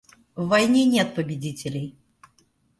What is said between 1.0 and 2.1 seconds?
победителей.